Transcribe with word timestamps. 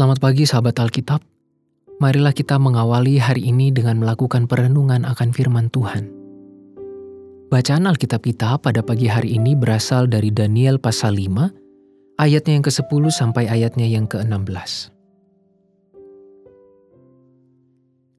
Selamat 0.00 0.16
pagi 0.16 0.48
sahabat 0.48 0.80
Alkitab. 0.80 1.20
Marilah 2.00 2.32
kita 2.32 2.56
mengawali 2.56 3.20
hari 3.20 3.52
ini 3.52 3.68
dengan 3.68 4.00
melakukan 4.00 4.48
perenungan 4.48 5.04
akan 5.04 5.28
firman 5.28 5.68
Tuhan. 5.68 6.08
Bacaan 7.52 7.84
Alkitab 7.84 8.24
kita 8.24 8.56
pada 8.64 8.80
pagi 8.80 9.12
hari 9.12 9.36
ini 9.36 9.52
berasal 9.52 10.08
dari 10.08 10.32
Daniel 10.32 10.80
pasal 10.80 11.20
5, 11.20 12.16
ayatnya 12.16 12.52
yang 12.56 12.64
ke-10 12.64 13.12
sampai 13.12 13.44
ayatnya 13.52 13.84
yang 13.84 14.08
ke-16. 14.08 14.88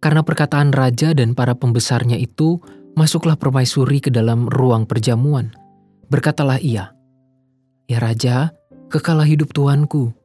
Karena 0.05 0.21
perkataan 0.21 0.77
raja 0.77 1.17
dan 1.17 1.33
para 1.33 1.57
pembesarnya 1.57 2.21
itu, 2.21 2.61
masuklah 2.93 3.41
permaisuri 3.41 4.05
ke 4.05 4.13
dalam 4.13 4.45
ruang 4.45 4.85
perjamuan. 4.85 5.49
Berkatalah 6.13 6.61
ia, 6.61 6.93
Ya 7.89 7.97
Raja, 7.97 8.53
kekalah 8.93 9.25
hidup 9.25 9.49
Tuanku, 9.49 10.20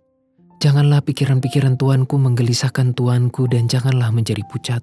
Janganlah 0.56 1.04
pikiran-pikiran 1.04 1.76
Tuanku 1.76 2.16
menggelisahkan 2.16 2.96
Tuanku 2.96 3.44
dan 3.44 3.68
janganlah 3.68 4.08
menjadi 4.08 4.40
pucat. 4.48 4.80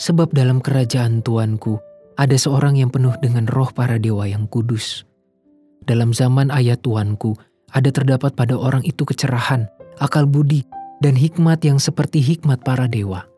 Sebab 0.00 0.32
dalam 0.32 0.64
kerajaan 0.64 1.20
Tuanku 1.20 1.76
ada 2.16 2.32
seorang 2.40 2.80
yang 2.80 2.88
penuh 2.88 3.12
dengan 3.20 3.44
roh 3.52 3.68
para 3.68 4.00
dewa 4.00 4.24
yang 4.24 4.48
kudus. 4.48 5.04
Dalam 5.84 6.16
zaman 6.16 6.48
ayat 6.48 6.80
Tuanku 6.80 7.36
ada 7.76 7.92
terdapat 7.92 8.32
pada 8.32 8.56
orang 8.56 8.80
itu 8.88 9.04
kecerahan, 9.04 9.68
akal 10.00 10.24
budi, 10.24 10.64
dan 11.04 11.12
hikmat 11.12 11.60
yang 11.60 11.76
seperti 11.76 12.24
hikmat 12.24 12.64
para 12.64 12.88
dewa. 12.88 13.28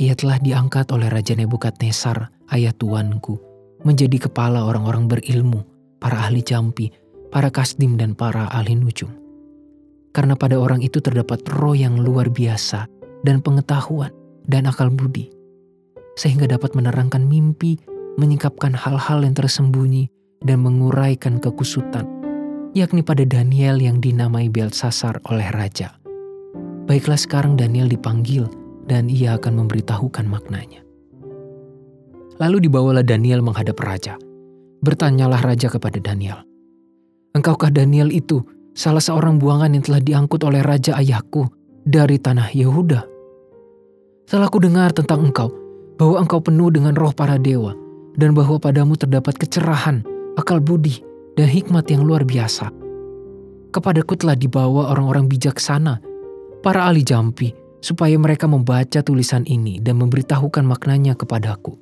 Ia 0.00 0.16
telah 0.16 0.40
diangkat 0.40 0.88
oleh 0.96 1.12
Raja 1.12 1.36
Nebukadnezar, 1.36 2.32
ayat 2.48 2.80
Tuanku, 2.80 3.36
menjadi 3.84 4.32
kepala 4.32 4.64
orang-orang 4.64 5.12
berilmu, 5.12 5.60
para 6.00 6.24
ahli 6.24 6.40
jampi, 6.40 6.88
para 7.28 7.52
kasdim 7.52 8.00
dan 8.00 8.16
para 8.16 8.48
ahli 8.48 8.72
nujum 8.72 9.27
karena 10.12 10.34
pada 10.34 10.56
orang 10.58 10.80
itu 10.80 10.98
terdapat 10.98 11.44
roh 11.56 11.76
yang 11.76 12.00
luar 12.00 12.32
biasa 12.32 12.88
dan 13.22 13.42
pengetahuan 13.44 14.12
dan 14.48 14.66
akal 14.66 14.88
budi, 14.88 15.28
sehingga 16.16 16.48
dapat 16.48 16.72
menerangkan 16.72 17.24
mimpi, 17.24 17.78
menyingkapkan 18.16 18.72
hal-hal 18.72 19.22
yang 19.22 19.36
tersembunyi, 19.36 20.08
dan 20.42 20.62
menguraikan 20.62 21.42
kekusutan, 21.42 22.06
yakni 22.72 23.02
pada 23.02 23.26
Daniel 23.26 23.78
yang 23.78 23.98
dinamai 23.98 24.46
Belsasar 24.48 25.18
oleh 25.28 25.48
raja. 25.50 25.98
Baiklah 26.88 27.20
sekarang 27.20 27.58
Daniel 27.58 27.90
dipanggil 27.90 28.48
dan 28.88 29.12
ia 29.12 29.36
akan 29.36 29.64
memberitahukan 29.64 30.24
maknanya. 30.24 30.80
Lalu 32.38 32.70
dibawalah 32.70 33.02
Daniel 33.04 33.42
menghadap 33.42 33.76
raja. 33.82 34.14
Bertanyalah 34.78 35.42
raja 35.42 35.66
kepada 35.66 35.98
Daniel, 35.98 36.46
Engkaukah 37.36 37.70
Daniel 37.70 38.08
itu 38.10 38.40
salah 38.78 39.02
seorang 39.02 39.42
buangan 39.42 39.74
yang 39.74 39.82
telah 39.82 39.98
diangkut 39.98 40.38
oleh 40.46 40.62
raja 40.62 40.94
ayahku 40.94 41.50
dari 41.82 42.14
tanah 42.14 42.54
Yehuda. 42.54 43.02
Setelah 44.30 44.46
ku 44.46 44.62
dengar 44.62 44.94
tentang 44.94 45.26
engkau, 45.26 45.50
bahwa 45.98 46.22
engkau 46.22 46.38
penuh 46.38 46.70
dengan 46.70 46.94
roh 46.94 47.10
para 47.10 47.34
dewa, 47.42 47.74
dan 48.14 48.38
bahwa 48.38 48.62
padamu 48.62 48.94
terdapat 48.94 49.34
kecerahan, 49.34 50.06
akal 50.38 50.62
budi, 50.62 51.02
dan 51.34 51.50
hikmat 51.50 51.90
yang 51.90 52.06
luar 52.06 52.22
biasa. 52.22 52.70
Kepadaku 53.74 54.14
telah 54.14 54.38
dibawa 54.38 54.94
orang-orang 54.94 55.26
bijaksana, 55.26 55.98
para 56.62 56.86
ahli 56.86 57.02
jampi, 57.02 57.50
supaya 57.82 58.14
mereka 58.14 58.46
membaca 58.46 59.02
tulisan 59.02 59.42
ini 59.50 59.82
dan 59.82 59.98
memberitahukan 59.98 60.62
maknanya 60.62 61.18
kepadaku. 61.18 61.74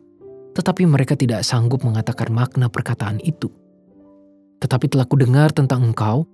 Tetapi 0.57 0.89
mereka 0.89 1.13
tidak 1.13 1.45
sanggup 1.45 1.85
mengatakan 1.85 2.33
makna 2.33 2.73
perkataan 2.73 3.21
itu. 3.21 3.53
Tetapi 4.65 4.89
telah 4.89 5.05
kudengar 5.05 5.53
tentang 5.53 5.93
engkau, 5.93 6.25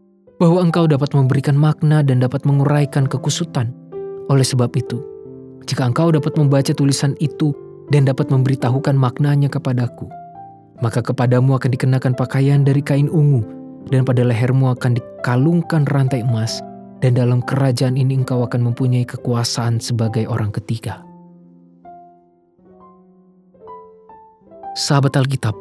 bahwa 0.42 0.58
engkau 0.58 0.90
dapat 0.90 1.14
memberikan 1.14 1.54
makna 1.54 2.02
dan 2.02 2.18
dapat 2.18 2.42
menguraikan 2.42 3.06
kekusutan. 3.06 3.70
Oleh 4.26 4.42
sebab 4.42 4.74
itu, 4.74 4.98
jika 5.70 5.86
engkau 5.86 6.10
dapat 6.10 6.34
membaca 6.34 6.74
tulisan 6.74 7.14
itu 7.22 7.54
dan 7.94 8.10
dapat 8.10 8.26
memberitahukan 8.26 8.98
maknanya 8.98 9.46
kepadaku, 9.46 10.10
maka 10.82 10.98
kepadamu 10.98 11.54
akan 11.54 11.70
dikenakan 11.70 12.18
pakaian 12.18 12.66
dari 12.66 12.82
kain 12.82 13.06
ungu, 13.06 13.46
dan 13.86 14.02
pada 14.02 14.26
lehermu 14.26 14.74
akan 14.74 14.98
dikalungkan 14.98 15.86
rantai 15.94 16.26
emas, 16.26 16.58
dan 16.98 17.14
dalam 17.14 17.38
kerajaan 17.46 17.94
ini 17.94 18.18
engkau 18.18 18.42
akan 18.42 18.66
mempunyai 18.66 19.06
kekuasaan 19.06 19.78
sebagai 19.78 20.26
orang 20.26 20.50
ketiga. 20.50 21.06
Sahabat 24.74 25.14
Alkitab, 25.14 25.54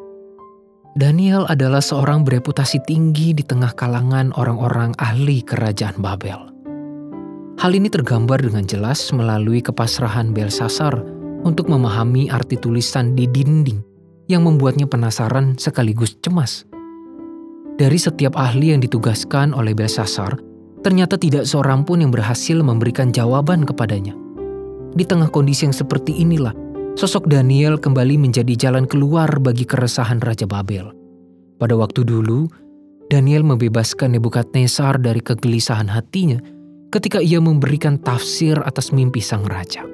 Daniel 0.92 1.48
adalah 1.48 1.80
seorang 1.80 2.28
bereputasi 2.28 2.84
tinggi 2.84 3.32
di 3.32 3.48
tengah 3.48 3.72
kalangan 3.80 4.36
orang-orang 4.36 4.92
ahli 5.00 5.40
kerajaan 5.40 5.96
Babel. 6.04 6.52
Hal 7.64 7.72
ini 7.72 7.88
tergambar 7.88 8.44
dengan 8.44 8.68
jelas 8.68 9.00
melalui 9.16 9.64
kepasrahan 9.64 10.36
Belsasar 10.36 11.00
untuk 11.48 11.72
memahami 11.72 12.28
arti 12.28 12.60
tulisan 12.60 13.16
di 13.16 13.24
dinding 13.24 13.80
yang 14.28 14.44
membuatnya 14.44 14.84
penasaran 14.84 15.56
sekaligus 15.56 16.20
cemas. 16.20 16.68
Dari 17.80 17.96
setiap 17.96 18.36
ahli 18.36 18.76
yang 18.76 18.84
ditugaskan 18.84 19.56
oleh 19.56 19.72
Belsasar, 19.72 20.44
ternyata 20.84 21.16
tidak 21.16 21.48
seorang 21.48 21.88
pun 21.88 22.04
yang 22.04 22.12
berhasil 22.12 22.60
memberikan 22.60 23.16
jawaban 23.16 23.64
kepadanya. 23.64 24.12
Di 24.92 25.08
tengah 25.08 25.32
kondisi 25.32 25.64
yang 25.64 25.76
seperti 25.76 26.20
inilah, 26.20 26.52
Sosok 26.92 27.32
Daniel 27.32 27.80
kembali 27.80 28.20
menjadi 28.20 28.52
jalan 28.68 28.84
keluar 28.84 29.32
bagi 29.40 29.64
keresahan 29.64 30.20
Raja 30.20 30.44
Babel. 30.44 30.92
Pada 31.56 31.72
waktu 31.80 32.04
dulu, 32.04 32.52
Daniel 33.08 33.48
membebaskan 33.48 34.20
Nebukadnezar 34.20 35.00
dari 35.00 35.24
kegelisahan 35.24 35.88
hatinya 35.88 36.44
ketika 36.92 37.24
ia 37.24 37.40
memberikan 37.40 37.96
tafsir 37.96 38.60
atas 38.68 38.92
mimpi 38.92 39.24
sang 39.24 39.48
raja. 39.48 39.88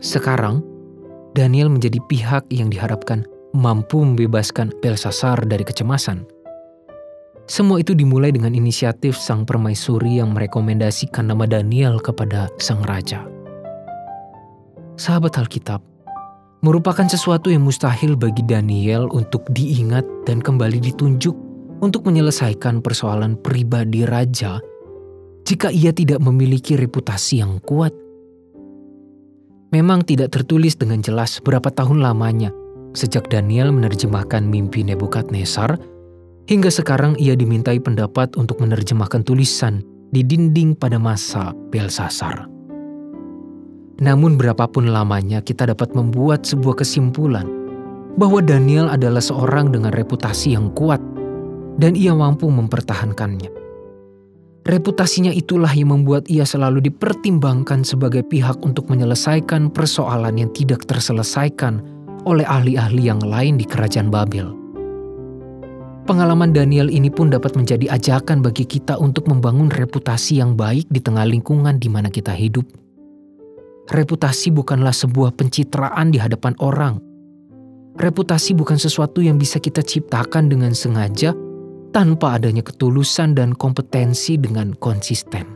Sekarang, 0.00 0.64
Daniel 1.36 1.68
menjadi 1.68 2.00
pihak 2.08 2.48
yang 2.48 2.72
diharapkan 2.72 3.28
mampu 3.52 4.00
membebaskan 4.00 4.72
Belsasar 4.80 5.44
dari 5.44 5.62
kecemasan. 5.62 6.24
Semua 7.44 7.84
itu 7.84 7.92
dimulai 7.92 8.32
dengan 8.32 8.56
inisiatif 8.56 9.12
sang 9.12 9.44
permaisuri 9.44 10.24
yang 10.24 10.32
merekomendasikan 10.32 11.28
nama 11.28 11.44
Daniel 11.44 12.00
kepada 12.00 12.48
sang 12.56 12.80
raja. 12.88 13.28
Sahabat 14.96 15.36
Alkitab, 15.36 15.93
merupakan 16.64 17.04
sesuatu 17.04 17.52
yang 17.52 17.68
mustahil 17.68 18.16
bagi 18.16 18.40
Daniel 18.40 19.12
untuk 19.12 19.44
diingat 19.52 20.08
dan 20.24 20.40
kembali 20.40 20.80
ditunjuk 20.80 21.36
untuk 21.84 22.08
menyelesaikan 22.08 22.80
persoalan 22.80 23.36
pribadi 23.36 24.08
raja 24.08 24.64
jika 25.44 25.68
ia 25.68 25.92
tidak 25.92 26.24
memiliki 26.24 26.80
reputasi 26.80 27.44
yang 27.44 27.60
kuat. 27.68 27.92
Memang 29.76 30.08
tidak 30.08 30.32
tertulis 30.32 30.72
dengan 30.80 31.04
jelas 31.04 31.36
berapa 31.44 31.68
tahun 31.68 32.00
lamanya 32.00 32.48
sejak 32.96 33.28
Daniel 33.28 33.68
menerjemahkan 33.68 34.48
mimpi 34.48 34.88
Nebukadnezar 34.88 35.76
hingga 36.48 36.72
sekarang 36.72 37.20
ia 37.20 37.36
dimintai 37.36 37.76
pendapat 37.76 38.40
untuk 38.40 38.64
menerjemahkan 38.64 39.20
tulisan 39.20 39.84
di 40.16 40.24
dinding 40.24 40.72
pada 40.80 40.96
masa 40.96 41.52
Belsasar. 41.68 42.53
Namun 44.02 44.34
berapapun 44.34 44.90
lamanya 44.90 45.38
kita 45.38 45.70
dapat 45.70 45.94
membuat 45.94 46.42
sebuah 46.42 46.82
kesimpulan 46.82 47.46
bahwa 48.18 48.42
Daniel 48.42 48.90
adalah 48.90 49.22
seorang 49.22 49.70
dengan 49.70 49.94
reputasi 49.94 50.54
yang 50.58 50.74
kuat 50.74 50.98
dan 51.78 51.94
ia 51.94 52.14
mampu 52.14 52.50
mempertahankannya. 52.50 53.50
Reputasinya 54.64 55.28
itulah 55.28 55.68
yang 55.76 55.92
membuat 55.92 56.24
ia 56.32 56.48
selalu 56.48 56.88
dipertimbangkan 56.88 57.84
sebagai 57.84 58.24
pihak 58.24 58.64
untuk 58.64 58.88
menyelesaikan 58.88 59.68
persoalan 59.68 60.40
yang 60.40 60.50
tidak 60.56 60.88
terselesaikan 60.88 61.84
oleh 62.24 62.48
ahli-ahli 62.48 63.12
yang 63.12 63.20
lain 63.20 63.60
di 63.60 63.68
kerajaan 63.68 64.08
Babel. 64.08 64.56
Pengalaman 66.08 66.52
Daniel 66.52 66.88
ini 66.88 67.12
pun 67.12 67.28
dapat 67.28 67.56
menjadi 67.56 67.92
ajakan 67.92 68.40
bagi 68.40 68.64
kita 68.64 68.96
untuk 68.96 69.28
membangun 69.28 69.68
reputasi 69.68 70.40
yang 70.40 70.56
baik 70.56 70.88
di 70.88 71.00
tengah 71.00 71.28
lingkungan 71.28 71.76
di 71.76 71.88
mana 71.92 72.08
kita 72.08 72.32
hidup 72.32 72.64
Reputasi 73.84 74.48
bukanlah 74.48 74.96
sebuah 74.96 75.36
pencitraan 75.36 76.08
di 76.08 76.16
hadapan 76.16 76.56
orang. 76.64 76.96
Reputasi 78.00 78.56
bukan 78.56 78.80
sesuatu 78.80 79.20
yang 79.20 79.36
bisa 79.36 79.60
kita 79.60 79.84
ciptakan 79.84 80.48
dengan 80.48 80.72
sengaja 80.72 81.36
tanpa 81.92 82.40
adanya 82.40 82.64
ketulusan 82.64 83.36
dan 83.36 83.52
kompetensi 83.52 84.40
dengan 84.40 84.72
konsisten. 84.80 85.46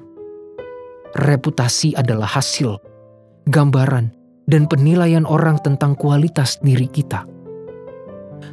Reputasi 1.17 1.97
adalah 1.97 2.29
hasil, 2.29 2.77
gambaran, 3.49 4.13
dan 4.45 4.69
penilaian 4.69 5.25
orang 5.25 5.57
tentang 5.65 5.97
kualitas 5.97 6.61
diri 6.61 6.87
kita. 6.87 7.25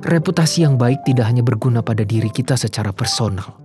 Reputasi 0.07 0.63
yang 0.63 0.79
baik 0.79 1.03
tidak 1.03 1.27
hanya 1.29 1.43
berguna 1.43 1.83
pada 1.83 2.07
diri 2.07 2.31
kita 2.31 2.55
secara 2.55 2.95
personal. 2.95 3.59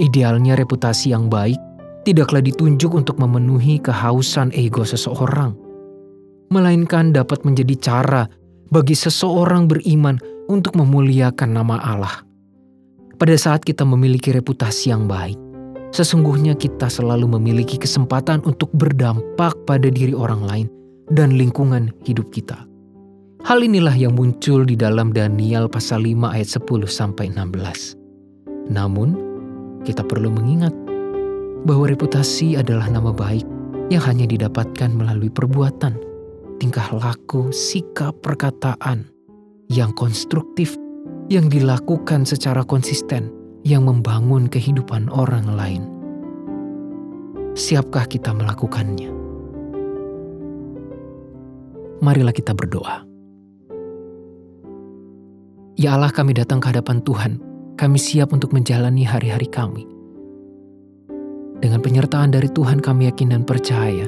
Idealnya 0.00 0.56
reputasi 0.56 1.12
yang 1.12 1.28
baik 1.28 1.60
tidaklah 2.06 2.38
ditunjuk 2.38 2.94
untuk 2.94 3.18
memenuhi 3.18 3.82
kehausan 3.82 4.54
ego 4.54 4.86
seseorang, 4.86 5.58
melainkan 6.54 7.10
dapat 7.10 7.42
menjadi 7.42 7.74
cara 7.82 8.22
bagi 8.70 8.94
seseorang 8.94 9.66
beriman 9.66 10.22
untuk 10.46 10.78
memuliakan 10.78 11.50
nama 11.50 11.82
Allah. 11.82 12.22
Pada 13.18 13.34
saat 13.34 13.66
kita 13.66 13.82
memiliki 13.82 14.30
reputasi 14.30 14.94
yang 14.94 15.10
baik, 15.10 15.34
sesungguhnya 15.90 16.54
kita 16.54 16.86
selalu 16.86 17.26
memiliki 17.26 17.74
kesempatan 17.74 18.38
untuk 18.46 18.70
berdampak 18.70 19.58
pada 19.66 19.90
diri 19.90 20.14
orang 20.14 20.46
lain 20.46 20.66
dan 21.10 21.34
lingkungan 21.34 21.90
hidup 22.06 22.30
kita. 22.30 22.62
Hal 23.46 23.62
inilah 23.62 23.94
yang 23.94 24.14
muncul 24.14 24.66
di 24.66 24.74
dalam 24.78 25.14
Daniel 25.14 25.70
pasal 25.70 26.02
5 26.06 26.34
ayat 26.34 26.48
10 26.50 26.86
sampai 26.86 27.30
16. 27.30 27.94
Namun, 28.74 29.14
kita 29.86 30.02
perlu 30.02 30.34
mengingat 30.34 30.74
bahwa 31.66 31.90
reputasi 31.90 32.54
adalah 32.54 32.86
nama 32.86 33.10
baik 33.10 33.42
yang 33.90 34.02
hanya 34.06 34.30
didapatkan 34.30 34.94
melalui 34.94 35.26
perbuatan, 35.26 35.98
tingkah 36.62 36.86
laku, 36.94 37.50
sikap, 37.50 38.14
perkataan 38.22 39.10
yang 39.66 39.90
konstruktif 39.98 40.78
yang 41.26 41.50
dilakukan 41.50 42.22
secara 42.22 42.62
konsisten 42.62 43.34
yang 43.66 43.82
membangun 43.82 44.46
kehidupan 44.46 45.10
orang 45.10 45.50
lain. 45.58 45.82
Siapkah 47.58 48.06
kita 48.06 48.30
melakukannya? 48.30 49.10
Marilah 51.98 52.30
kita 52.30 52.54
berdoa. 52.54 53.02
Ya 55.76 55.98
Allah, 55.98 56.14
kami 56.14 56.36
datang 56.36 56.62
ke 56.62 56.70
hadapan 56.70 57.02
Tuhan. 57.02 57.32
Kami 57.76 57.98
siap 58.00 58.32
untuk 58.32 58.54
menjalani 58.54 59.04
hari-hari 59.04 59.48
kami. 59.48 59.95
Dengan 61.60 61.80
penyertaan 61.80 62.32
dari 62.32 62.52
Tuhan, 62.52 62.84
kami 62.84 63.08
yakin 63.08 63.32
dan 63.32 63.42
percaya 63.42 64.06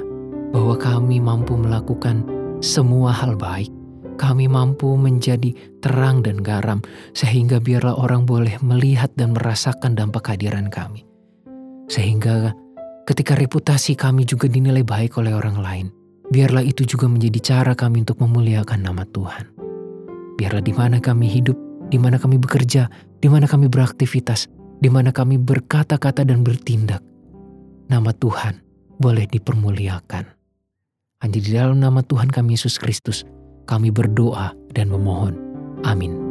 bahwa 0.53 0.77
kami 0.77 1.21
mampu 1.21 1.57
melakukan 1.57 2.25
semua 2.61 3.13
hal 3.13 3.37
baik 3.37 3.73
kami 4.19 4.51
mampu 4.51 4.99
menjadi 4.99 5.55
terang 5.79 6.27
dan 6.27 6.43
garam, 6.43 6.83
sehingga 7.15 7.63
biarlah 7.63 7.95
orang 7.95 8.27
boleh 8.27 8.59
melihat 8.61 9.15
dan 9.15 9.33
merasakan 9.33 9.95
dampak 9.95 10.27
kehadiran 10.27 10.67
kami. 10.67 11.07
Sehingga 11.87 12.53
ketika 13.07 13.39
reputasi 13.39 13.95
kami 13.95 14.27
juga 14.27 14.51
dinilai 14.51 14.83
baik 14.83 15.17
oleh 15.23 15.33
orang 15.33 15.63
lain, 15.63 15.87
biarlah 16.35 16.67
itu 16.67 16.85
juga 16.85 17.07
menjadi 17.07 17.39
cara 17.41 17.73
kami 17.79 18.03
untuk 18.03 18.19
memuliakan 18.19 18.83
nama 18.83 19.07
Tuhan. 19.07 19.55
Biarlah 20.37 20.67
di 20.67 20.75
mana 20.75 20.99
kami 20.99 21.31
hidup, 21.31 21.57
di 21.89 21.97
mana 21.97 22.19
kami 22.19 22.37
bekerja, 22.43 22.91
di 23.23 23.31
mana 23.31 23.47
kami 23.47 23.71
beraktivitas, 23.71 24.51
di 24.83 24.91
mana 24.91 25.15
kami 25.15 25.39
berkata-kata 25.39 26.27
dan 26.27 26.43
bertindak, 26.43 27.01
nama 27.89 28.13
Tuhan 28.13 28.61
boleh 29.01 29.25
dipermuliakan. 29.27 30.25
Hanya 31.19 31.41
di 31.43 31.51
dalam 31.51 31.83
nama 31.83 32.05
Tuhan 32.05 32.31
kami 32.31 32.55
Yesus 32.55 32.79
Kristus, 32.79 33.27
kami 33.67 33.91
berdoa 33.91 34.55
dan 34.77 34.93
memohon. 34.93 35.35
Amin. 35.83 36.28